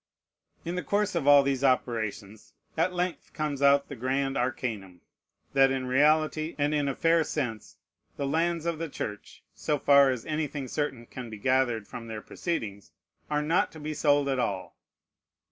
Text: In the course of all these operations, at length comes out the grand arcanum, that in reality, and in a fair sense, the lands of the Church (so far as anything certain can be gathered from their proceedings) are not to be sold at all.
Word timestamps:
In 0.65 0.73
the 0.73 0.81
course 0.83 1.13
of 1.13 1.27
all 1.27 1.43
these 1.43 1.63
operations, 1.63 2.53
at 2.75 2.91
length 2.91 3.33
comes 3.33 3.61
out 3.61 3.87
the 3.87 3.95
grand 3.95 4.35
arcanum, 4.35 5.01
that 5.53 5.69
in 5.69 5.85
reality, 5.85 6.55
and 6.57 6.73
in 6.73 6.87
a 6.87 6.95
fair 6.95 7.23
sense, 7.23 7.77
the 8.17 8.25
lands 8.25 8.65
of 8.65 8.79
the 8.79 8.89
Church 8.89 9.43
(so 9.53 9.77
far 9.77 10.09
as 10.09 10.25
anything 10.25 10.67
certain 10.67 11.05
can 11.05 11.29
be 11.29 11.37
gathered 11.37 11.87
from 11.87 12.07
their 12.07 12.23
proceedings) 12.23 12.89
are 13.29 13.43
not 13.43 13.71
to 13.73 13.79
be 13.79 13.93
sold 13.93 14.27
at 14.27 14.39
all. 14.39 14.75